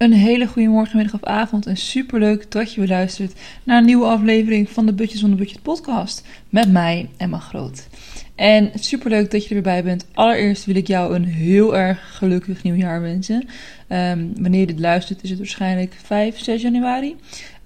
[0.00, 3.32] Een hele goede morgen, middag of avond en superleuk dat je weer luistert
[3.64, 7.88] naar een nieuwe aflevering van de Budget van de Budget podcast met mij, Emma Groot.
[8.34, 10.06] En superleuk dat je er weer bij bent.
[10.14, 13.48] Allereerst wil ik jou een heel erg gelukkig nieuwjaar wensen.
[13.88, 17.16] Ehm, wanneer je dit luistert is het waarschijnlijk 5, 6 januari.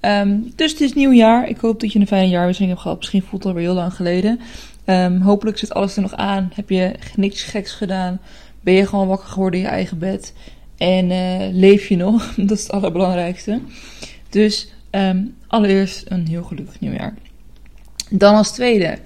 [0.01, 1.49] Ehm, dus het is nieuwjaar.
[1.49, 2.99] Ik hoop dat je een fijne jaarwisseling hebt gehad.
[2.99, 4.41] Misschien voelt het alweer heel lang geleden.
[4.87, 6.51] Um, hopelijk zit alles er nog aan.
[6.55, 8.21] Heb je niks geks gedaan?
[8.61, 10.33] Ben je gewoon wakker geworden in je eigen bed?
[10.77, 12.35] En uh, leef je nog?
[12.37, 13.61] Dat is het allerbelangrijkste.
[14.31, 17.15] Dus um, allereerst een heel gelukkig nieuwjaar.
[18.11, 18.99] Dan als tweede,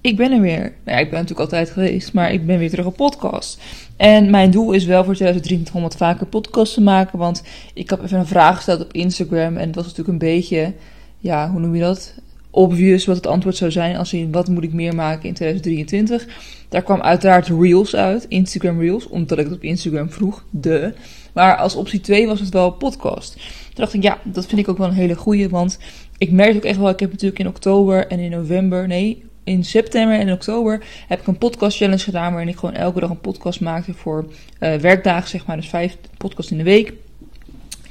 [0.00, 0.58] ik ben er weer.
[0.60, 3.60] Nou ja, ik ben natuurlijk altijd geweest, maar ik ben weer terug op podcast.
[3.96, 7.18] En mijn doel is wel voor 2023 om wat vaker podcasts te maken.
[7.18, 7.42] Want
[7.74, 9.56] ik heb even een vraag gesteld op Instagram.
[9.56, 10.72] En het was natuurlijk een beetje,
[11.18, 12.14] ja, hoe noem je dat?
[12.56, 16.26] Obvious wat het antwoord zou zijn als in wat moet ik meer maken in 2023.
[16.68, 20.94] Daar kwam uiteraard Reels uit, Instagram Reels, omdat ik het op Instagram vroeg, de.
[21.32, 23.32] Maar als optie 2 was het wel podcast.
[23.32, 23.42] Toen
[23.74, 25.78] dacht ik, ja, dat vind ik ook wel een hele goeie, want
[26.18, 29.64] ik merk ook echt wel, ik heb natuurlijk in oktober en in november, nee, in
[29.64, 33.10] september en in oktober heb ik een podcast challenge gedaan waarin ik gewoon elke dag
[33.10, 34.24] een podcast maakte voor
[34.60, 36.92] uh, werkdagen, zeg maar, dus vijf podcasts in de week.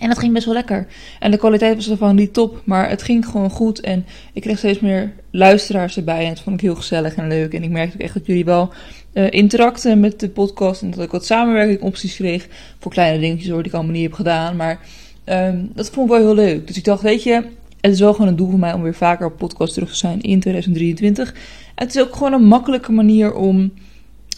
[0.06, 0.88] En dat ging best wel lekker.
[1.20, 3.80] En de kwaliteit was ervan niet top, maar het ging gewoon goed.
[3.80, 6.24] En ik kreeg steeds meer luisteraars erbij.
[6.24, 7.54] En dat vond ik heel gezellig en leuk.
[7.54, 8.74] En ik merkte ook echt dat jullie wel
[9.14, 10.82] uh, interacten met de podcast.
[10.82, 12.48] En dat ik wat samenwerking opties kreeg
[12.80, 14.56] voor kleine dingetjes hoor, die ik allemaal niet heb gedaan.
[14.56, 14.80] Maar
[15.26, 16.68] um, dat vond ik wel heel leuk.
[16.68, 17.34] Dus ik dacht, weet je,
[17.82, 19.96] het is wel gewoon een doel voor mij om weer vaker op podcast terug te
[19.96, 21.34] zijn in 2023.
[21.76, 23.72] En het is ook gewoon een makkelijke manier om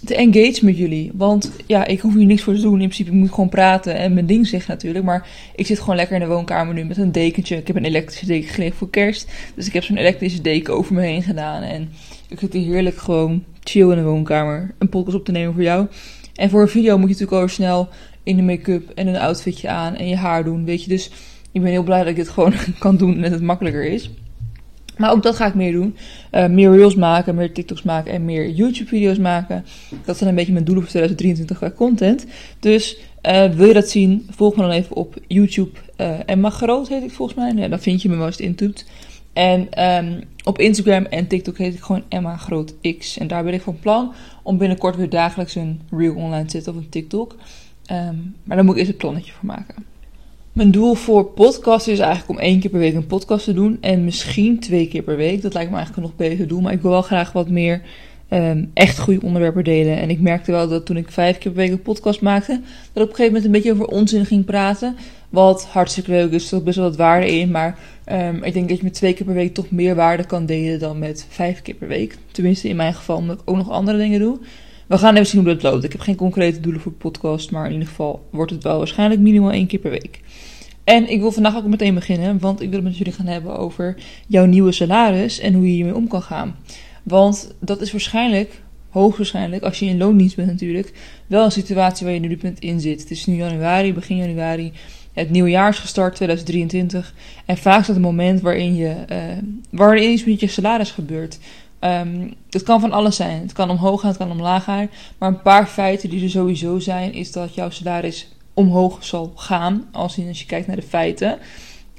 [0.05, 1.11] te engage met jullie.
[1.13, 2.81] Want ja, ik hoef hier niks voor te doen.
[2.81, 5.05] In principe moet ik gewoon praten en mijn ding zeggen natuurlijk.
[5.05, 7.57] Maar ik zit gewoon lekker in de woonkamer nu met een dekentje.
[7.57, 9.31] Ik heb een elektrische deken gekregen voor kerst.
[9.55, 11.61] Dus ik heb zo'n elektrische deken over me heen gedaan.
[11.61, 11.89] En
[12.29, 14.75] ik zit hier heerlijk gewoon chill in de woonkamer.
[14.77, 15.87] Een podcast op te nemen voor jou.
[16.35, 17.89] En voor een video moet je natuurlijk al snel
[18.23, 20.65] in de make-up en een outfitje aan en je haar doen.
[20.65, 21.11] Weet je, dus
[21.51, 24.11] ik ben heel blij dat ik dit gewoon kan doen en dat het makkelijker is.
[24.97, 25.95] Maar ook dat ga ik meer doen.
[26.31, 29.65] Uh, meer reels maken, meer TikToks maken en meer YouTube-video's maken.
[30.05, 32.25] Dat zijn een beetje mijn doelen voor 2023 qua content.
[32.59, 35.79] Dus uh, wil je dat zien, volg me dan even op YouTube.
[35.97, 37.69] Uh, Emma Groot heet ik volgens mij.
[37.69, 38.85] Dan vind je me wel intubt.
[39.33, 43.17] En um, op Instagram en TikTok heet ik gewoon Emma Groot X.
[43.17, 44.13] En daar ben ik van plan
[44.43, 47.35] om binnenkort weer dagelijks een reel online te zetten of een TikTok.
[47.91, 49.85] Um, maar daar moet ik eerst een plannetje voor maken.
[50.57, 53.77] Mijn doel voor podcast is eigenlijk om één keer per week een podcast te doen.
[53.81, 55.41] En misschien twee keer per week.
[55.41, 56.61] Dat lijkt me eigenlijk een nog beter doel.
[56.61, 57.81] Maar ik wil wel graag wat meer
[58.29, 59.97] um, echt goede onderwerpen delen.
[59.97, 62.61] En ik merkte wel dat toen ik vijf keer per week een podcast maakte, dat
[62.63, 64.95] ik op een gegeven moment een beetje over onzin ging praten.
[65.29, 67.51] Wat hartstikke leuk is, er zit best wel wat waarde in.
[67.51, 67.79] Maar
[68.11, 70.79] um, ik denk dat je met twee keer per week toch meer waarde kan delen
[70.79, 72.17] dan met vijf keer per week.
[72.31, 74.37] Tenminste in mijn geval, omdat ik ook nog andere dingen doe.
[74.87, 75.83] We gaan even zien hoe dat loopt.
[75.83, 78.77] Ik heb geen concrete doelen voor de podcast, maar in ieder geval wordt het wel
[78.77, 80.19] waarschijnlijk minimaal één keer per week.
[80.83, 83.57] En ik wil vandaag ook meteen beginnen, want ik wil het met jullie gaan hebben
[83.57, 83.95] over
[84.27, 86.55] jouw nieuwe salaris en hoe je hiermee om kan gaan.
[87.03, 90.93] Want dat is waarschijnlijk, hoogstwaarschijnlijk, als je in loondienst bent natuurlijk,
[91.27, 92.99] wel een situatie waar je nu punt in zit.
[92.99, 94.71] Het is nu januari, begin januari.
[95.13, 97.13] Het nieuwe jaar is gestart, 2023.
[97.45, 99.17] En vaak is dat een moment waarin, je, uh,
[99.69, 101.39] waarin iets met je salaris gebeurt.
[101.79, 103.41] Um, het kan van alles zijn.
[103.41, 104.89] Het kan omhoog gaan, het kan omlaag gaan.
[105.17, 109.87] Maar een paar feiten die er sowieso zijn, is dat jouw salaris omhoog zal gaan.
[109.91, 111.37] Als, als je kijkt naar de feiten.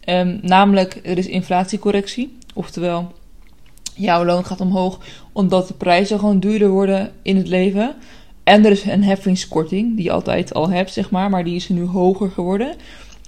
[0.04, 2.36] Um, namelijk, er is inflatiecorrectie.
[2.54, 3.12] Oftewel,
[3.94, 4.98] jouw loon gaat omhoog
[5.32, 7.94] omdat de prijzen gewoon duurder worden in het leven.
[8.44, 11.68] En er is een heffingskorting, die je altijd al hebt, zeg maar, maar die is
[11.68, 12.74] nu hoger geworden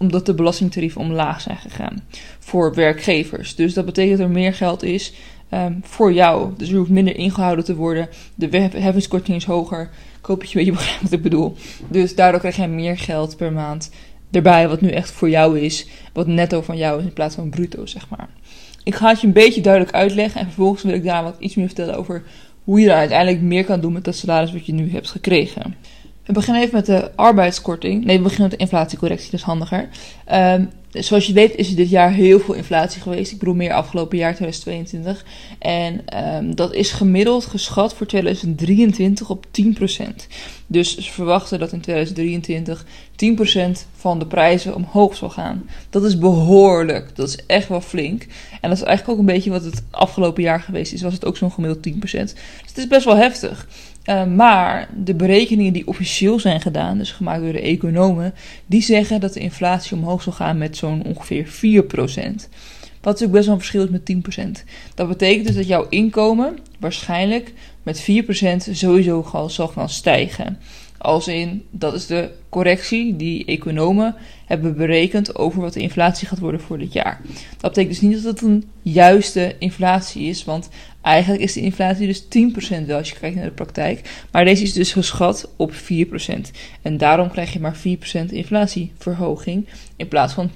[0.00, 2.02] omdat de belastingtarieven omlaag zijn gegaan
[2.38, 3.54] voor werkgevers.
[3.54, 5.12] Dus dat betekent dat er meer geld is
[5.54, 6.52] um, voor jou.
[6.56, 8.08] Dus er hoeft minder ingehouden te worden.
[8.34, 9.90] De heffingskorting is hoger.
[10.18, 11.56] Ik hoop je een beetje wat ik bedoel.
[11.88, 13.90] Dus daardoor krijg je meer geld per maand
[14.30, 15.86] erbij, wat nu echt voor jou is.
[16.12, 18.28] Wat netto van jou is in plaats van bruto, zeg maar.
[18.84, 21.54] Ik ga het je een beetje duidelijk uitleggen en vervolgens wil ik daar wat iets
[21.54, 22.22] meer vertellen over
[22.64, 25.74] hoe je daar uiteindelijk meer kan doen met dat salaris wat je nu hebt gekregen.
[26.24, 28.04] We beginnen even met de arbeidskorting.
[28.04, 29.88] Nee, we beginnen met de inflatiecorrectie, dat is handiger.
[30.32, 33.32] Um, zoals je weet is er dit jaar heel veel inflatie geweest.
[33.32, 35.24] Ik bedoel meer afgelopen jaar 2022.
[35.58, 36.04] En
[36.36, 39.50] um, dat is gemiddeld geschat voor 2023 op 10%.
[40.66, 42.84] Dus ze verwachten dat in 2023
[43.24, 45.68] 10% van de prijzen omhoog zal gaan.
[45.90, 47.16] Dat is behoorlijk.
[47.16, 48.22] Dat is echt wel flink.
[48.60, 51.02] En dat is eigenlijk ook een beetje wat het afgelopen jaar geweest is.
[51.02, 52.00] Was het ook zo'n gemiddeld 10%.
[52.00, 52.34] Dus
[52.66, 53.68] het is best wel heftig.
[54.04, 58.34] Uh, maar de berekeningen die officieel zijn gedaan, dus gemaakt door de economen,
[58.66, 61.48] die zeggen dat de inflatie omhoog zal gaan met zo'n ongeveer 4%.
[63.00, 64.64] Wat natuurlijk best wel een verschil is met 10%.
[64.94, 67.52] Dat betekent dus dat jouw inkomen waarschijnlijk
[67.82, 68.04] met 4%
[68.72, 70.58] sowieso zal gaan stijgen.
[71.02, 74.14] Als in, dat is de correctie die economen
[74.46, 77.20] hebben berekend over wat de inflatie gaat worden voor dit jaar.
[77.58, 80.68] Dat betekent dus niet dat het een juiste inflatie is, want
[81.00, 82.24] eigenlijk is de inflatie dus
[82.82, 84.24] 10% wel als je kijkt naar de praktijk.
[84.30, 85.76] Maar deze is dus geschat op 4%.
[86.82, 87.80] En daarom krijg je maar 4%
[88.26, 90.54] inflatieverhoging in plaats van 10%.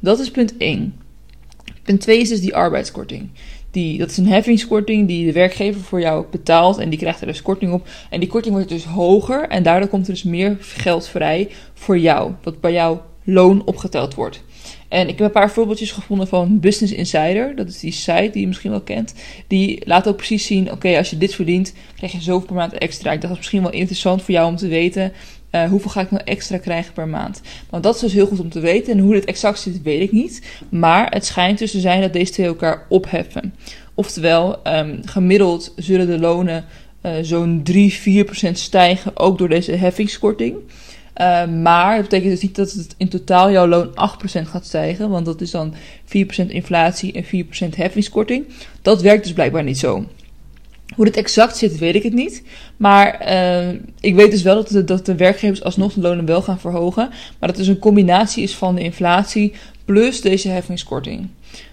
[0.00, 0.94] Dat is punt 1.
[1.82, 3.28] Punt 2 is dus die arbeidskorting.
[3.72, 7.26] Die, dat is een heffingskorting die de werkgever voor jou betaalt en die krijgt er
[7.26, 7.88] dus korting op.
[8.10, 11.98] En die korting wordt dus hoger en daardoor komt er dus meer geld vrij voor
[11.98, 14.42] jou, wat bij jouw loon opgeteld wordt.
[14.88, 17.56] En ik heb een paar voorbeeldjes gevonden van Business Insider.
[17.56, 19.14] Dat is die site die je misschien wel kent.
[19.46, 22.72] Die laat ook precies zien: oké, als je dit verdient, krijg je zoveel per maand
[22.72, 23.12] extra.
[23.12, 25.12] Ik dacht dat is misschien wel interessant voor jou om te weten.
[25.52, 27.40] Uh, hoeveel ga ik nou extra krijgen per maand?
[27.70, 28.92] Want dat is dus heel goed om te weten.
[28.92, 30.42] En hoe dit exact zit, weet ik niet.
[30.68, 33.54] Maar het schijnt dus te zijn dat deze twee elkaar opheffen.
[33.94, 36.64] Oftewel, um, gemiddeld zullen de lonen
[37.02, 40.56] uh, zo'n 3-4% stijgen, ook door deze heffingskorting.
[41.20, 43.92] Uh, maar dat betekent dus niet dat het in totaal jouw loon 8%
[44.42, 48.44] gaat stijgen, want dat is dan 4% inflatie en 4% heffingskorting.
[48.82, 50.06] Dat werkt dus blijkbaar niet zo.
[50.94, 52.42] Hoe het exact zit, weet ik het niet.
[52.76, 53.68] Maar uh,
[54.00, 57.08] ik weet dus wel dat de, dat de werkgevers alsnog de lonen wel gaan verhogen.
[57.38, 59.52] Maar dat dus een combinatie is van de inflatie
[59.84, 61.28] plus deze heffingskorting.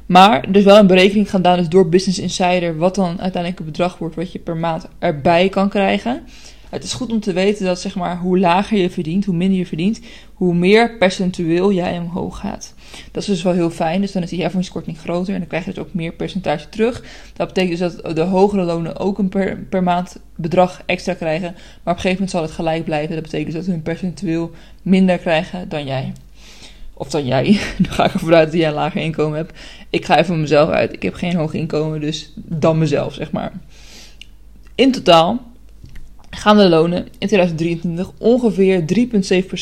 [0.05, 3.65] Maar er is wel een berekening gedaan dus door Business Insider wat dan uiteindelijk het
[3.65, 6.23] bedrag wordt wat je per maand erbij kan krijgen.
[6.69, 9.57] Het is goed om te weten dat zeg maar, hoe lager je verdient, hoe minder
[9.57, 9.99] je verdient,
[10.33, 12.73] hoe meer percentueel jij omhoog gaat.
[13.11, 14.01] Dat is dus wel heel fijn.
[14.01, 17.03] Dus dan is die heffingskorting groter en dan krijg je dus ook meer percentage terug.
[17.33, 19.29] Dat betekent dus dat de hogere lonen ook een
[19.69, 21.51] per, maand bedrag extra krijgen.
[21.51, 23.15] Maar op een gegeven moment zal het gelijk blijven.
[23.15, 24.51] Dat betekent dus dat hun percentueel
[24.81, 26.13] minder krijgen dan jij.
[26.93, 27.43] Of dan jij.
[27.77, 29.59] Nu ga ik ervan uit dat jij een lager inkomen hebt.
[29.89, 30.93] Ik ga even van mezelf uit.
[30.93, 33.51] Ik heb geen hoog inkomen, dus dan mezelf, zeg maar.
[34.75, 35.48] In totaal
[36.29, 38.83] gaan de lonen in 2023 ongeveer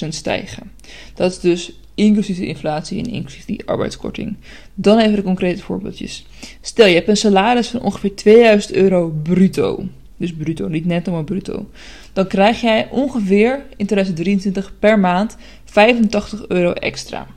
[0.04, 0.72] 3,7% stijgen.
[1.14, 4.36] Dat is dus inclusief de inflatie en inclusief die arbeidskorting.
[4.74, 6.26] Dan even de concrete voorbeeldjes.
[6.62, 9.84] Stel je hebt een salaris van ongeveer 2000 euro bruto.
[10.18, 11.70] Dus bruto, niet netto, maar bruto.
[12.14, 17.28] Dan krijg jij ongeveer in 2023 per maand 85 euro extra.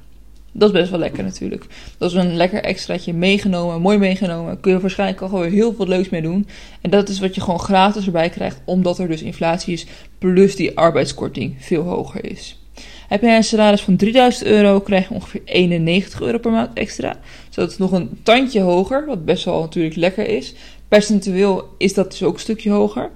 [0.52, 1.66] Dat is best wel lekker natuurlijk.
[1.98, 4.60] Dat is een lekker extraatje meegenomen, mooi meegenomen.
[4.60, 6.46] Kun je waarschijnlijk al gewoon heel veel leuks mee doen.
[6.80, 9.86] En dat is wat je gewoon gratis erbij krijgt, omdat er dus inflatie is,
[10.18, 12.58] plus die arbeidskorting veel hoger is.
[13.08, 17.16] Heb jij een salaris van 3000 euro, krijg je ongeveer 91 euro per maand extra.
[17.46, 20.54] Dus dat is nog een tandje hoger, wat best wel natuurlijk lekker is.
[20.88, 23.10] Percentueel is dat dus ook een stukje hoger.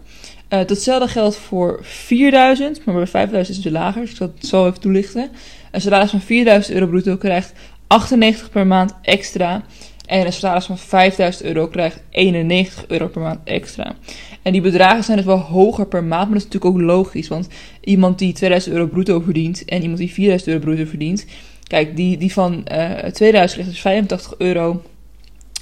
[0.55, 4.47] Uh, datzelfde geldt voor 4000, maar bij 5000 is het lager, dus ik zal het
[4.47, 5.31] zo even toelichten.
[5.71, 7.53] Een salaris van 4000 euro bruto krijgt
[7.87, 9.63] 98 per maand extra.
[10.07, 13.95] En een salaris van 5000 euro krijgt 91 euro per maand extra.
[14.43, 17.29] En die bedragen zijn dus wel hoger per maand, maar dat is natuurlijk ook logisch.
[17.29, 17.49] Want
[17.81, 21.27] iemand die 2000 euro bruto verdient en iemand die 4000 euro bruto verdient.
[21.63, 24.83] Kijk, die, die van uh, 2000 krijgt dus 85 euro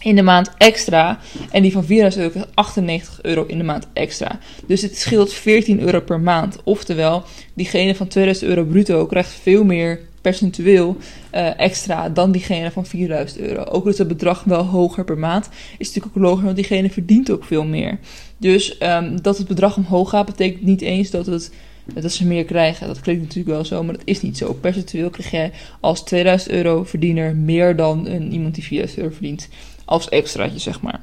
[0.03, 1.19] in de maand extra.
[1.51, 4.39] En die van 4000 euro krijgt 98 euro in de maand extra.
[4.67, 6.59] Dus het scheelt 14 euro per maand.
[6.65, 7.23] Oftewel,
[7.55, 10.97] diegene van 2000 euro bruto krijgt veel meer percentueel
[11.35, 13.65] uh, extra dan diegene van 4000 euro.
[13.65, 15.49] Ook is het bedrag wel hoger per maand.
[15.79, 17.99] Is natuurlijk ook logisch, want diegene verdient ook veel meer.
[18.39, 21.53] Dus um, dat het bedrag omhoog gaat, betekent niet eens dat, het,
[21.85, 22.87] dat ze meer krijgen.
[22.87, 24.53] Dat klinkt natuurlijk wel zo, maar dat is niet zo.
[24.53, 29.49] Percentueel krijg jij als 2000 euro verdiener meer dan een, iemand die 4000 euro verdient
[29.85, 31.01] als extraatje, zeg maar.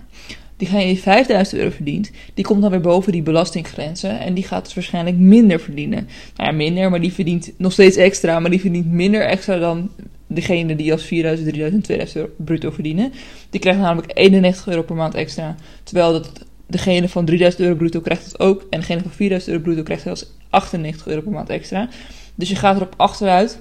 [0.57, 4.19] Diegene die 5000 euro verdient, die komt dan weer boven die belastinggrenzen.
[4.19, 6.07] En die gaat dus waarschijnlijk minder verdienen.
[6.36, 8.39] Nou ja, minder, maar die verdient nog steeds extra.
[8.39, 9.89] Maar die verdient minder extra dan
[10.27, 13.13] degene die als 4000, 3000, 2000 euro bruto verdienen.
[13.50, 15.55] Die krijgt namelijk 91 euro per maand extra.
[15.83, 18.65] Terwijl dat degene van 3000 euro bruto krijgt het ook.
[18.69, 21.89] En degene van 4000 euro bruto krijgt zelfs 98 euro per maand extra.
[22.36, 23.57] Dus je gaat erop achteruit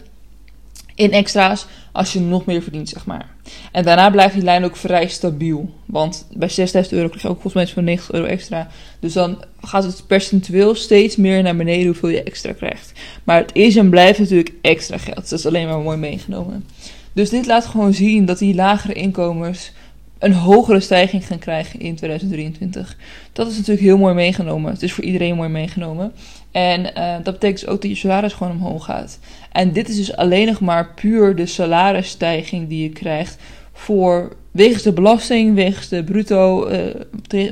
[0.99, 3.27] in extra's als je nog meer verdient, zeg maar.
[3.73, 5.71] En daarna blijft die lijn ook vrij stabiel.
[5.87, 8.69] Want bij 6000 euro krijg je ook volgens mij zo'n 90 euro extra.
[9.01, 12.93] Dus dan gaat het percentueel steeds meer naar beneden hoeveel je extra krijgt.
[13.25, 15.21] Maar het is en blijft natuurlijk extra geld.
[15.21, 16.65] Dus dat is alleen maar mooi meegenomen.
[17.13, 19.73] Dus dit laat gewoon zien dat die lagere inkomens
[20.19, 22.97] een hogere stijging gaan krijgen in 2023.
[23.33, 24.73] Dat is natuurlijk heel mooi meegenomen.
[24.73, 26.13] Het is voor iedereen mooi meegenomen.
[26.51, 29.19] En uh, dat betekent dus ook dat je salaris gewoon omhoog gaat.
[29.53, 33.39] En dit is dus alleen nog maar puur de salarisstijging die je krijgt
[33.73, 36.79] voor wegens de belasting, wegens de bruto, uh,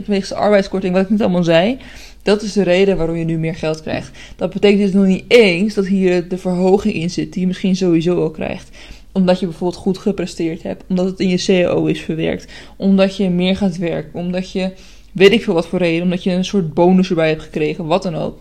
[0.06, 1.78] wegens de arbeidskorting, wat ik niet allemaal zei.
[2.22, 4.10] Dat is de reden waarom je nu meer geld krijgt.
[4.36, 7.76] Dat betekent dus nog niet eens dat hier de verhoging in zit, die je misschien
[7.76, 8.70] sowieso al krijgt
[9.16, 13.30] omdat je bijvoorbeeld goed gepresteerd hebt, omdat het in je CAO is verwerkt, omdat je
[13.30, 14.72] meer gaat werken, omdat je
[15.12, 18.02] weet ik veel wat voor reden, omdat je een soort bonus erbij hebt gekregen, wat
[18.02, 18.38] dan ook.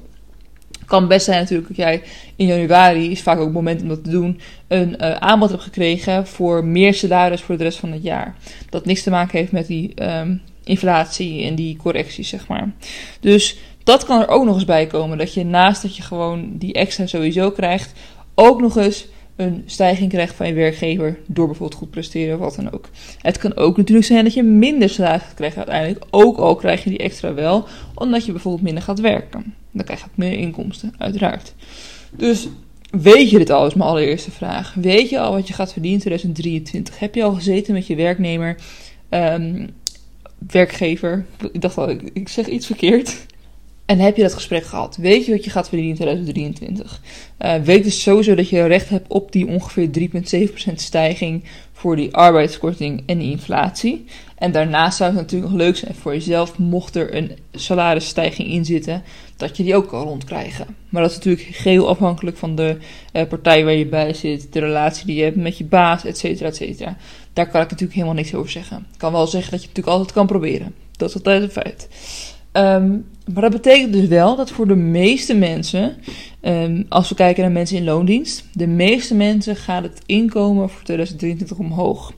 [0.85, 2.01] Kan best zijn natuurlijk dat jij
[2.35, 5.63] in januari, is vaak ook het moment om dat te doen, een uh, aanbod hebt
[5.63, 8.35] gekregen voor meer salaris voor de rest van het jaar.
[8.69, 12.71] Dat niks te maken heeft met die um, inflatie en die correcties, zeg maar.
[13.19, 15.17] Dus dat kan er ook nog eens bij komen.
[15.17, 17.93] Dat je naast dat je gewoon die extra sowieso krijgt,
[18.35, 22.55] ook nog eens een stijging krijgt van je werkgever door bijvoorbeeld goed presteren of wat
[22.55, 22.89] dan ook.
[23.21, 26.89] Het kan ook natuurlijk zijn dat je minder salaris krijgt uiteindelijk, ook al krijg je
[26.89, 29.53] die extra wel, omdat je bijvoorbeeld minder gaat werken.
[29.71, 31.53] Dan krijg je ook meer inkomsten, uiteraard.
[32.11, 32.47] Dus
[32.91, 34.73] weet je dit al, is mijn allereerste vraag.
[34.73, 36.99] Weet je al wat je gaat verdienen in 2023?
[36.99, 38.55] Heb je al gezeten met je werknemer,
[39.09, 39.69] um,
[40.51, 41.25] werkgever?
[41.51, 43.25] Ik dacht al, ik zeg iets verkeerd.
[43.85, 44.95] En heb je dat gesprek gehad?
[44.95, 47.01] Weet je wat je gaat verdienen in 2023?
[47.39, 49.89] Uh, weet dus sowieso dat je recht hebt op die ongeveer
[50.69, 54.05] 3,7% stijging voor die arbeidskorting en die inflatie.
[54.37, 58.65] En daarnaast zou het natuurlijk nog leuk zijn voor jezelf, mocht er een salarisstijging in
[58.65, 59.03] zitten,
[59.37, 60.75] dat je die ook kan rondkrijgen.
[60.89, 62.77] Maar dat is natuurlijk heel afhankelijk van de
[63.13, 66.17] uh, partij waar je bij zit, de relatie die je hebt met je baas, et
[66.17, 66.97] cetera, et cetera.
[67.33, 68.77] Daar kan ik natuurlijk helemaal niks over zeggen.
[68.77, 70.75] Ik kan wel zeggen dat je het natuurlijk altijd kan proberen.
[70.91, 71.87] Dat is altijd een feit.
[72.53, 75.95] Um, maar dat betekent dus wel dat voor de meeste mensen,
[76.41, 80.83] um, als we kijken naar mensen in loondienst, de meeste mensen gaat het inkomen voor
[80.83, 82.13] 2023 omhoog.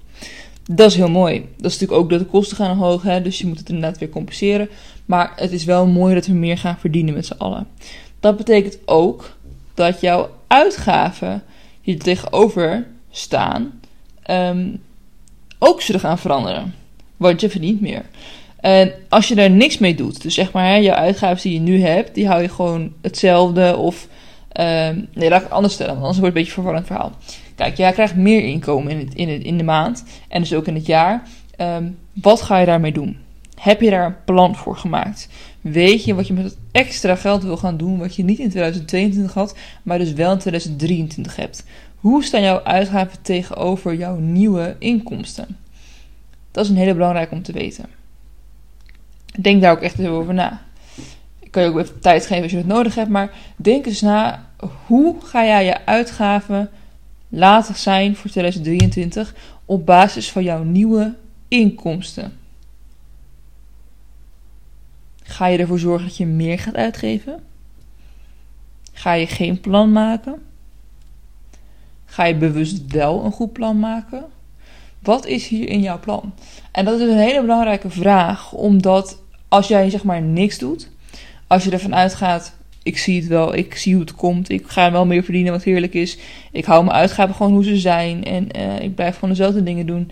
[0.71, 1.39] Dat is heel mooi.
[1.39, 3.97] Dat is natuurlijk ook dat de kosten gaan omhoog, hè, dus je moet het inderdaad
[3.97, 4.69] weer compenseren.
[5.05, 7.67] Maar het is wel mooi dat we meer gaan verdienen met z'n allen.
[8.19, 9.37] Dat betekent ook
[9.73, 11.43] dat jouw uitgaven
[11.81, 13.79] die er tegenover staan,
[14.29, 14.81] um,
[15.59, 16.73] ook zullen gaan veranderen.
[17.17, 18.05] Want je verdient meer.
[18.59, 21.59] En als je daar niks mee doet, dus zeg maar, hè, je uitgaven die je
[21.59, 23.77] nu hebt, die hou je gewoon hetzelfde.
[23.77, 24.07] Of,
[24.59, 26.87] um, nee, laat ik het anders stellen, want anders wordt het een beetje een verwarrend
[26.87, 27.11] verhaal.
[27.55, 30.75] Kijk, jij krijgt meer inkomen in, in, het, in de maand en dus ook in
[30.75, 31.23] het jaar.
[31.61, 33.17] Um, wat ga je daarmee doen?
[33.59, 35.29] Heb je daar een plan voor gemaakt?
[35.61, 38.49] Weet je wat je met het extra geld wil gaan doen, wat je niet in
[38.49, 41.65] 2022 had, maar dus wel in 2023 hebt?
[41.95, 45.57] Hoe staan jouw uitgaven tegenover jouw nieuwe inkomsten?
[46.51, 47.85] Dat is een hele belangrijke om te weten.
[49.39, 50.61] Denk daar ook echt even over na.
[51.39, 54.01] Ik kan je ook even tijd geven als je het nodig hebt, maar denk eens
[54.01, 54.45] na.
[54.85, 56.69] Hoe ga jij je uitgaven
[57.29, 61.15] laten zijn voor 2023 op basis van jouw nieuwe
[61.47, 62.37] inkomsten?
[65.23, 67.43] Ga je ervoor zorgen dat je meer gaat uitgeven?
[68.93, 70.41] Ga je geen plan maken?
[72.05, 74.25] Ga je bewust wel een goed plan maken?
[74.99, 76.33] Wat is hier in jouw plan?
[76.71, 80.89] En dat is een hele belangrijke vraag, omdat als jij zeg maar niks doet,
[81.47, 84.91] als je ervan uitgaat, ik zie het wel, ik zie hoe het komt, ik ga
[84.91, 86.17] wel meer verdienen wat heerlijk is,
[86.51, 89.85] ik hou mijn uitgaven gewoon hoe ze zijn en uh, ik blijf gewoon dezelfde dingen
[89.85, 90.11] doen,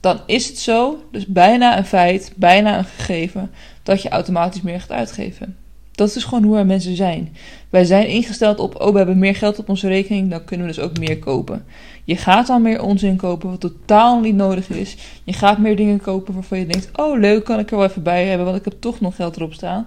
[0.00, 3.50] dan is het zo, dus bijna een feit, bijna een gegeven,
[3.82, 5.56] dat je automatisch meer gaat uitgeven.
[5.94, 7.36] Dat is dus gewoon hoe wij mensen zijn.
[7.70, 10.72] Wij zijn ingesteld op, oh, we hebben meer geld op onze rekening, dan kunnen we
[10.72, 11.64] dus ook meer kopen.
[12.04, 14.96] Je gaat dan meer onzin kopen wat totaal niet nodig is.
[15.24, 18.02] Je gaat meer dingen kopen waarvan je denkt, oh leuk, kan ik er wel even
[18.02, 19.86] bij hebben, want ik heb toch nog geld erop staan.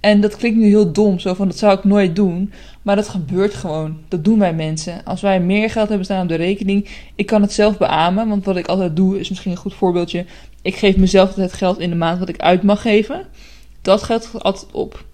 [0.00, 2.52] En dat klinkt nu heel dom, zo van dat zou ik nooit doen.
[2.82, 3.98] Maar dat gebeurt gewoon.
[4.08, 5.04] Dat doen wij mensen.
[5.04, 8.28] Als wij meer geld hebben staan op de rekening, ik kan het zelf beamen.
[8.28, 10.24] Want wat ik altijd doe, is misschien een goed voorbeeldje.
[10.62, 13.26] Ik geef mezelf het geld in de maand wat ik uit mag geven.
[13.82, 15.04] Dat geld gaat altijd op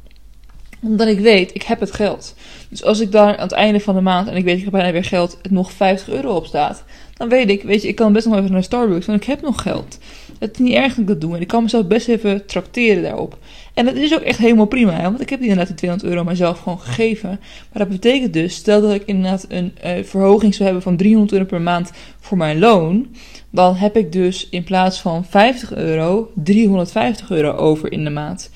[0.83, 2.35] omdat ik weet, ik heb het geld.
[2.69, 4.73] Dus als ik daar aan het einde van de maand en ik weet, ik heb
[4.73, 6.85] bijna weer geld, het nog 50 euro op staat.
[7.17, 9.43] Dan weet ik, weet je, ik kan best nog even naar Starbucks, want ik heb
[9.43, 9.99] nog geld.
[10.39, 11.35] Het is niet erg dat ik dat doe.
[11.35, 13.39] En ik kan mezelf best even tracteren daarop.
[13.75, 15.03] En dat is ook echt helemaal prima, hè?
[15.03, 17.29] want ik heb inderdaad die 200 euro mezelf gewoon gegeven.
[17.73, 21.33] Maar dat betekent dus, stel dat ik inderdaad een uh, verhoging zou hebben van 300
[21.33, 23.07] euro per maand voor mijn loon.
[23.51, 28.51] Dan heb ik dus in plaats van 50 euro 350 euro over in de maand.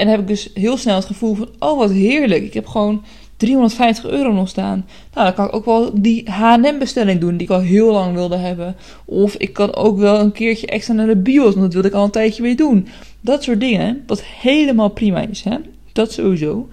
[0.00, 3.04] En heb ik dus heel snel het gevoel van, oh wat heerlijk, ik heb gewoon
[3.36, 4.86] 350 euro nog staan.
[5.14, 8.36] Nou, dan kan ik ook wel die H&M-bestelling doen die ik al heel lang wilde
[8.36, 8.76] hebben.
[9.04, 11.94] Of ik kan ook wel een keertje extra naar de bios, want dat wilde ik
[11.94, 12.88] al een tijdje weer doen.
[13.20, 15.56] Dat soort dingen, wat helemaal prima is, hè.
[15.92, 16.68] Dat sowieso.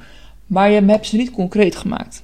[0.45, 2.23] Maar je hebt ze niet concreet gemaakt.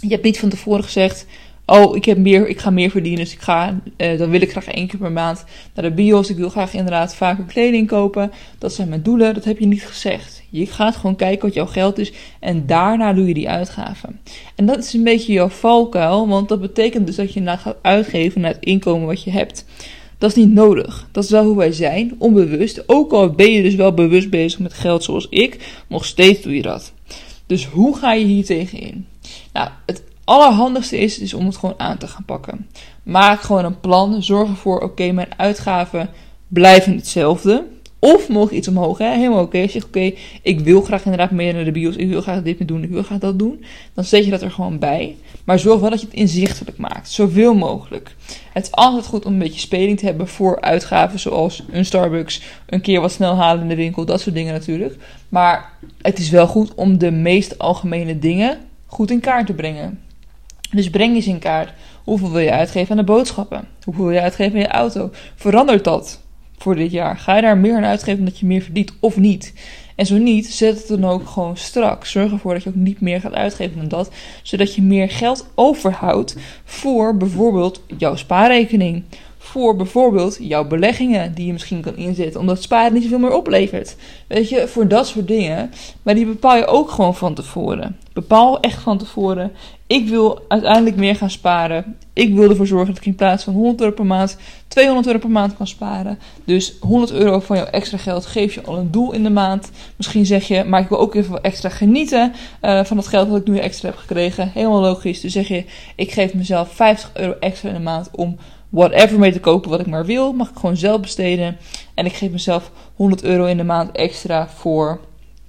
[0.00, 1.26] Je hebt niet van tevoren gezegd,
[1.66, 4.50] oh, ik, heb meer, ik ga meer verdienen, dus ik ga, uh, dan wil ik
[4.50, 5.44] graag één keer per maand
[5.74, 6.30] naar de bios.
[6.30, 8.32] Ik wil graag inderdaad vaker kleding kopen.
[8.58, 10.42] Dat zijn mijn doelen, dat heb je niet gezegd.
[10.50, 14.20] Je gaat gewoon kijken wat jouw geld is en daarna doe je die uitgaven.
[14.54, 17.76] En dat is een beetje jouw valkuil, want dat betekent dus dat je nou gaat
[17.82, 19.64] uitgeven naar het inkomen wat je hebt.
[20.18, 21.08] Dat is niet nodig.
[21.12, 22.82] Dat is wel hoe wij zijn, onbewust.
[22.88, 26.54] Ook al ben je dus wel bewust bezig met geld zoals ik, nog steeds doe
[26.54, 26.92] je dat.
[27.46, 29.06] Dus hoe ga je hier tegenin?
[29.52, 32.68] Nou, het allerhandigste is, is om het gewoon aan te gaan pakken.
[33.02, 34.22] Maak gewoon een plan.
[34.22, 36.10] Zorg ervoor, oké, mijn uitgaven
[36.48, 37.64] blijven hetzelfde.
[37.98, 39.10] Of mocht iets omhoog, hè?
[39.10, 39.58] helemaal oké.
[39.58, 42.58] Je zegt, oké, ik wil graag inderdaad meer naar de bios, ik wil graag dit
[42.58, 43.64] meer doen, ik wil graag dat doen.
[43.94, 45.16] Dan zet je dat er gewoon bij.
[45.44, 48.16] Maar zorg wel dat je het inzichtelijk maakt, zoveel mogelijk.
[48.52, 52.42] Het is altijd goed om een beetje speling te hebben voor uitgaven zoals een Starbucks,
[52.66, 54.96] een keer wat snel halen in de winkel, dat soort dingen natuurlijk.
[55.28, 60.00] Maar het is wel goed om de meest algemene dingen goed in kaart te brengen.
[60.76, 61.72] Dus breng eens in kaart.
[62.04, 63.68] Hoeveel wil je uitgeven aan de boodschappen?
[63.84, 65.10] Hoeveel wil je uitgeven aan je auto?
[65.34, 66.20] Verandert dat
[66.58, 67.18] voor dit jaar?
[67.18, 69.52] Ga je daar meer aan uitgeven omdat je meer verdient of niet?
[69.94, 72.04] En zo niet, zet het dan ook gewoon strak.
[72.04, 74.10] Zorg ervoor dat je ook niet meer gaat uitgeven dan dat,
[74.42, 79.02] zodat je meer geld overhoudt voor bijvoorbeeld jouw spaarrekening
[79.46, 83.96] voor bijvoorbeeld jouw beleggingen die je misschien kan inzetten, omdat sparen niet zoveel meer oplevert.
[84.26, 85.72] Weet je, voor dat soort dingen.
[86.02, 87.96] Maar die bepaal je ook gewoon van tevoren.
[88.12, 89.52] Bepaal echt van tevoren.
[89.86, 91.96] Ik wil uiteindelijk meer gaan sparen.
[92.12, 94.36] Ik wil ervoor zorgen dat ik in plaats van 100 euro per maand
[94.68, 96.18] 200 euro per maand kan sparen.
[96.44, 99.70] Dus 100 euro van jouw extra geld geef je al een doel in de maand.
[99.96, 103.40] Misschien zeg je, maar ik wil ook even extra genieten uh, van het geld dat
[103.40, 104.50] ik nu extra heb gekregen.
[104.54, 105.20] Helemaal logisch.
[105.20, 105.64] Dus zeg je,
[105.96, 108.36] ik geef mezelf 50 euro extra in de maand om
[108.76, 110.32] whatever mee te kopen wat ik maar wil.
[110.32, 111.56] Mag ik gewoon zelf besteden.
[111.94, 115.00] En ik geef mezelf 100 euro in de maand extra voor,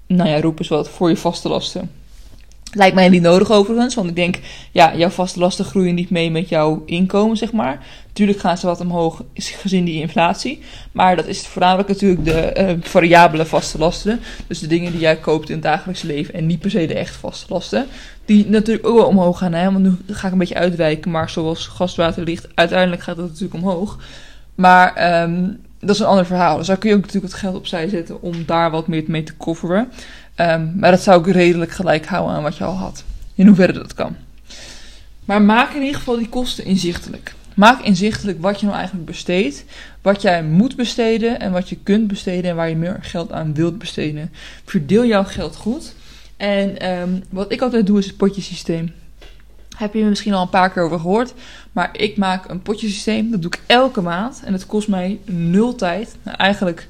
[0.07, 1.91] nou ja, roep eens wat, voor je vaste lasten.
[2.73, 4.39] Lijkt mij niet nodig overigens, want ik denk,
[4.71, 7.85] ja, jouw vaste lasten groeien niet mee met jouw inkomen, zeg maar.
[8.13, 10.59] Tuurlijk gaan ze wat omhoog gezien die inflatie.
[10.91, 14.19] Maar dat is voornamelijk natuurlijk de uh, variabele vaste lasten.
[14.47, 16.93] Dus de dingen die jij koopt in het dagelijks leven en niet per se de
[16.93, 17.85] echt vaste lasten.
[18.25, 19.53] Die natuurlijk ook wel omhoog gaan.
[19.53, 19.71] Hè?
[19.71, 21.11] Want nu ga ik een beetje uitwijken.
[21.11, 23.97] Maar zoals gastwaterlicht, uiteindelijk gaat dat natuurlijk omhoog.
[24.55, 26.57] Maar um, dat is een ander verhaal.
[26.57, 29.23] Dus daar kun je ook natuurlijk het geld opzij zetten om daar wat meer mee
[29.23, 29.91] te coveren.
[30.39, 33.03] Um, maar dat zou ik redelijk gelijk houden aan wat je al had.
[33.35, 34.15] In hoeverre dat kan.
[35.25, 37.33] Maar maak in ieder geval die kosten inzichtelijk.
[37.53, 39.65] Maak inzichtelijk wat je nou eigenlijk besteedt,
[40.01, 43.53] wat jij moet besteden en wat je kunt besteden en waar je meer geld aan
[43.53, 44.31] wilt besteden.
[44.65, 45.93] Verdeel jouw geld goed.
[46.37, 48.93] En um, wat ik altijd doe is het potjesysteem.
[49.77, 51.33] Heb je misschien al een paar keer over gehoord.
[51.71, 53.31] Maar ik maak een potjesysteem.
[53.31, 54.41] Dat doe ik elke maand.
[54.45, 56.15] En het kost mij nul tijd.
[56.23, 56.87] Nou, eigenlijk,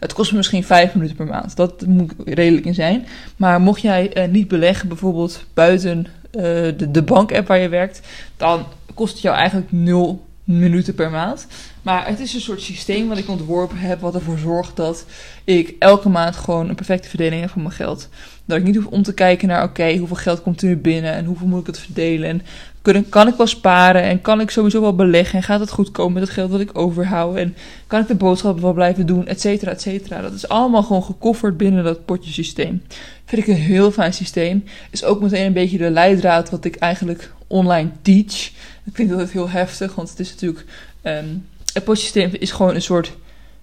[0.00, 1.56] het kost me misschien vijf minuten per maand.
[1.56, 3.06] Dat moet redelijk in zijn.
[3.36, 6.42] Maar mocht jij uh, niet beleggen, bijvoorbeeld buiten uh,
[6.76, 8.00] de, de bank-app waar je werkt.
[8.36, 11.46] Dan kost het jou eigenlijk nul minuten per maand.
[11.82, 15.04] Maar het is een soort systeem wat ik ontworpen heb, wat ervoor zorgt dat
[15.44, 18.08] ik elke maand gewoon een perfecte verdeling heb van mijn geld.
[18.44, 21.12] Dat ik niet hoef om te kijken naar, oké, hoeveel geld komt er nu binnen
[21.12, 22.42] en hoeveel moet ik het verdelen en
[22.82, 25.90] kan, kan ik wel sparen en kan ik sowieso wel beleggen en gaat het goed
[25.90, 29.26] komen met het geld dat ik overhoud en kan ik de boodschappen wel blijven doen,
[29.26, 30.20] et cetera, et cetera.
[30.20, 32.82] Dat is allemaal gewoon gekofferd binnen dat potjesysteem.
[33.24, 34.64] Vind ik een heel fijn systeem.
[34.90, 38.50] Is ook meteen een beetje de leidraad wat ik eigenlijk online teach.
[38.84, 40.64] Ik vind dat heel heftig, want het is natuurlijk
[41.02, 43.12] um, het potsysteem is gewoon een soort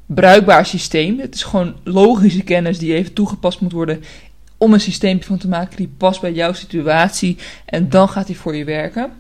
[0.06, 1.20] bruikbaar systeem.
[1.20, 4.04] Het is gewoon logische kennis die even toegepast moet worden
[4.58, 7.38] om een systeem van te maken die past bij jouw situatie.
[7.66, 9.12] En dan gaat hij voor je werken.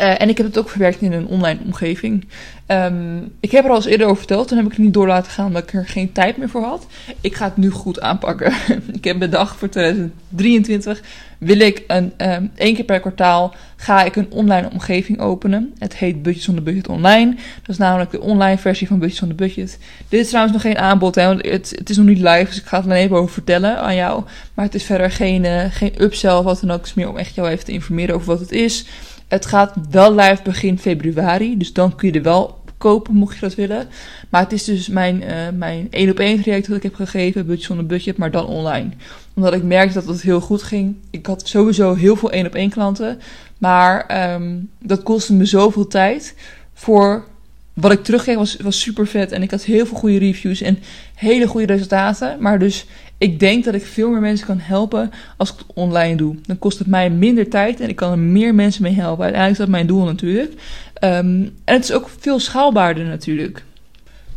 [0.00, 2.28] Uh, en ik heb het ook verwerkt in een online omgeving.
[2.66, 4.48] Um, ik heb er al eens eerder over verteld.
[4.48, 6.62] Toen heb ik het niet door laten gaan omdat ik er geen tijd meer voor
[6.62, 6.86] had.
[7.20, 8.52] Ik ga het nu goed aanpakken.
[8.98, 11.02] ik heb bedacht voor 2023
[11.38, 15.74] wil ik een, um, één keer per kwartaal ga ik een online omgeving openen.
[15.78, 17.34] Het heet Budget zonder Budget Online.
[17.34, 19.78] Dat is namelijk de online versie van Budget zonder Budget.
[20.08, 22.58] Dit is trouwens nog geen aanbod, hè, want het, het is nog niet live, dus
[22.58, 24.24] ik ga het alleen even over vertellen aan jou.
[24.54, 26.78] Maar het is verder geen, uh, geen upsell of wat dan ook.
[26.78, 28.86] Het is meer om echt jou even te informeren over wat het is.
[29.28, 33.40] Het gaat wel live begin februari, dus dan kun je er wel kopen mocht je
[33.40, 33.88] dat willen.
[34.28, 37.46] Maar het is dus mijn, uh, mijn 1 op 1 traject dat ik heb gegeven,
[37.46, 38.88] budget zonder budget, maar dan online.
[39.34, 40.96] Omdat ik merkte dat het heel goed ging.
[41.10, 43.20] Ik had sowieso heel veel 1 op 1 klanten,
[43.58, 46.34] maar um, dat kostte me zoveel tijd
[46.74, 47.24] voor
[47.72, 49.32] wat ik terugkreeg was, was super vet.
[49.32, 50.78] En ik had heel veel goede reviews en
[51.14, 52.36] hele goede resultaten.
[52.40, 52.86] Maar dus
[53.18, 56.36] ik denk dat ik veel meer mensen kan helpen als ik het online doe.
[56.46, 59.24] Dan kost het mij minder tijd en ik kan er meer mensen mee helpen.
[59.24, 60.52] Uiteindelijk is dat mijn doel natuurlijk.
[60.52, 63.64] Um, en het is ook veel schaalbaarder natuurlijk.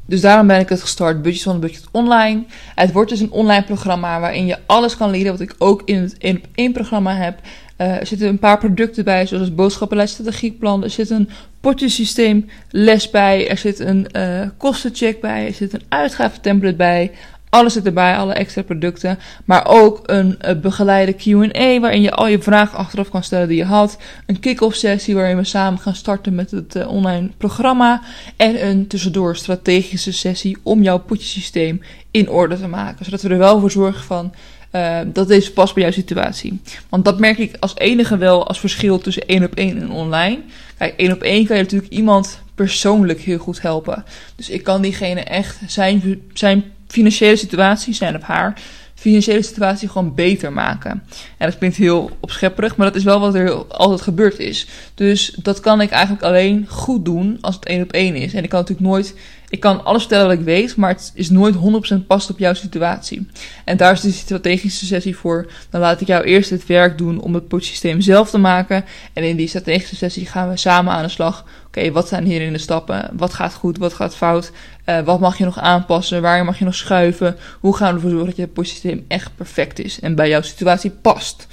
[0.05, 2.43] Dus daarom ben ik het gestart, Budget van Budget Online.
[2.75, 6.01] Het wordt dus een online programma waarin je alles kan leren wat ik ook in
[6.01, 7.39] het 1 op 1 programma heb.
[7.77, 10.83] Uh, er zitten een paar producten bij, zoals boodschappenlijst, strategieplan.
[10.83, 11.29] Er zit een
[11.61, 13.49] potjesysteem les bij.
[13.49, 15.45] Er zit een uh, kostencheck bij.
[15.45, 17.11] Er zit een uitgaventemplate bij.
[17.51, 19.19] Alles zit erbij, alle extra producten.
[19.45, 23.57] Maar ook een uh, begeleide QA, waarin je al je vragen achteraf kan stellen die
[23.57, 23.97] je had.
[24.25, 28.01] Een kick-off sessie waarin we samen gaan starten met het uh, online programma.
[28.35, 33.05] En een tussendoor strategische sessie om jouw potjesysteem in orde te maken.
[33.05, 34.33] Zodat we er wel voor zorgen van.
[34.75, 36.61] Uh, dat deze past bij jouw situatie.
[36.89, 40.39] Want dat merk ik als enige wel als verschil tussen één op één en online.
[40.77, 44.03] Kijk, één op één kan je natuurlijk iemand persoonlijk heel goed helpen.
[44.35, 48.53] Dus ik kan diegene echt zijn, zijn financiële situatie, zijn op haar,
[48.95, 50.91] financiële situatie gewoon beter maken.
[51.37, 54.67] En dat klinkt heel opschepperig, maar dat is wel wat er altijd gebeurd is.
[54.95, 58.33] Dus dat kan ik eigenlijk alleen goed doen als het één op één is.
[58.33, 59.15] En ik kan natuurlijk nooit,
[59.51, 62.53] ik kan alles vertellen wat ik weet, maar het is nooit 100% past op jouw
[62.53, 63.27] situatie.
[63.65, 65.51] En daar is de strategische sessie voor.
[65.69, 68.85] Dan laat ik jou eerst het werk doen om het systeem zelf te maken.
[69.13, 71.45] En in die strategische sessie gaan we samen aan de slag.
[71.67, 73.09] Oké, wat zijn hierin de stappen?
[73.13, 73.77] Wat gaat goed?
[73.77, 74.51] Wat gaat fout?
[74.85, 76.21] Uh, wat mag je nog aanpassen?
[76.21, 77.37] Waar mag je nog schuiven?
[77.59, 80.91] Hoe gaan we ervoor zorgen dat je systeem echt perfect is en bij jouw situatie
[80.91, 81.47] past?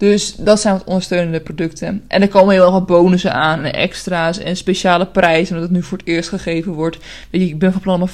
[0.00, 2.02] Dus dat zijn wat ondersteunende producten.
[2.08, 5.78] En er komen heel erg wat bonussen aan en extra's en speciale prijzen, omdat het
[5.78, 6.98] nu voor het eerst gegeven wordt.
[7.30, 8.12] Weet je, ik ben van plan om 50%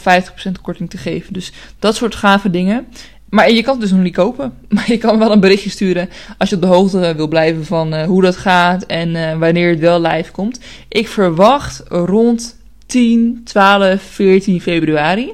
[0.62, 1.32] korting te geven.
[1.32, 2.86] Dus dat soort gave dingen.
[3.28, 4.52] Maar je kan het dus nog niet kopen.
[4.68, 7.94] Maar je kan wel een berichtje sturen als je op de hoogte wil blijven van
[7.94, 10.60] uh, hoe dat gaat en uh, wanneer het wel live komt.
[10.88, 15.32] Ik verwacht rond 10, 12, 14 februari.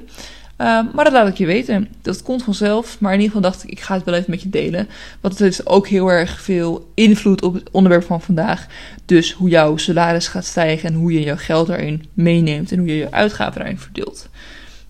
[0.58, 1.88] Uh, maar dat laat ik je weten.
[2.02, 3.00] Dat komt vanzelf.
[3.00, 4.88] Maar in ieder geval dacht ik, ik ga het wel even met je delen.
[5.20, 8.66] Want het heeft ook heel erg veel invloed op het onderwerp van vandaag.
[9.06, 12.88] Dus hoe jouw salaris gaat stijgen en hoe je jouw geld daarin meeneemt en hoe
[12.88, 14.28] je je uitgaven daarin verdeelt.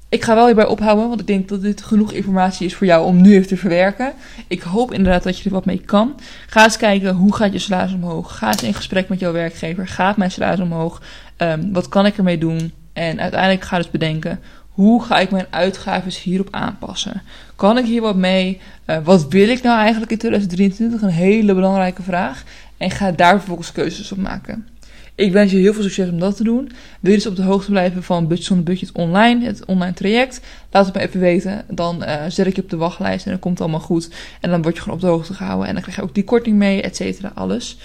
[0.09, 3.05] Ik ga wel hierbij ophouden, want ik denk dat dit genoeg informatie is voor jou
[3.05, 4.13] om nu even te verwerken.
[4.49, 6.15] Ik hoop inderdaad dat je er wat mee kan.
[6.47, 8.39] Ga eens kijken hoe gaat je salaris omhoog.
[8.39, 9.89] Ga eens in gesprek met jouw werkgever.
[9.89, 11.03] Gaat mijn salaris omhoog?
[11.37, 12.73] Um, wat kan ik ermee doen?
[12.93, 14.41] En uiteindelijk ga dus bedenken
[14.73, 17.23] hoe ga ik mijn uitgaven hierop aanpassen?
[17.57, 18.61] Kan ik hier wat mee?
[18.87, 21.03] Uh, wat wil ik nou eigenlijk in 2023?
[21.03, 22.45] Een hele belangrijke vraag.
[22.77, 24.67] En ga daar vervolgens keuzes op maken.
[25.15, 26.73] Ik wens je heel veel succes om dat te doen.
[27.01, 30.41] Wil je dus op de hoogte blijven van Budget zonder Budget online, het online traject?
[30.71, 31.65] Laat het me even weten.
[31.69, 34.11] Dan uh, zet ik je op de wachtlijst en dan komt het allemaal goed.
[34.41, 35.67] En dan word je gewoon op de hoogte gehouden.
[35.67, 37.79] En dan krijg je ook die korting mee, et cetera, alles.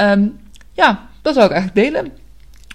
[0.00, 0.38] Um,
[0.72, 2.12] ja, dat zou ik eigenlijk delen.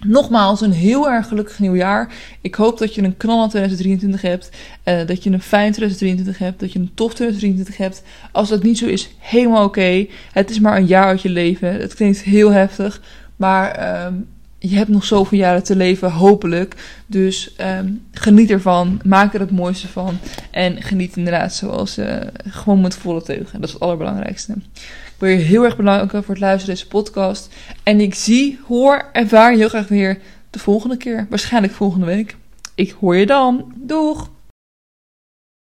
[0.06, 2.14] Nogmaals, een heel erg gelukkig nieuwjaar.
[2.42, 4.50] Ik hoop dat je een knallend 2023 hebt.
[4.86, 6.60] Uh, dat je een fijn 2023 hebt.
[6.60, 8.04] Dat je een tof 2023 hebt.
[8.32, 10.06] Als dat niet zo is, helemaal oké.
[10.32, 11.74] Het is maar een jaar uit je leven.
[11.74, 13.02] Het klinkt heel heftig.
[13.36, 14.28] Maar um,
[14.60, 16.76] je hebt nog zoveel jaren te leven, hopelijk.
[17.06, 19.00] Dus um, geniet ervan.
[19.04, 20.18] Maak er het mooiste van.
[20.52, 22.16] En geniet inderdaad zoals uh,
[22.48, 23.60] gewoon met volle teugen.
[23.60, 24.54] Dat is het allerbelangrijkste.
[25.22, 27.54] Wil je heel erg bedanken voor het luisteren deze podcast.
[27.84, 31.28] En ik zie, hoor, ervaar je heel graag weer de volgende keer.
[31.30, 32.36] Waarschijnlijk volgende week.
[32.76, 33.74] Ik hoor je dan.
[33.76, 34.30] Doeg!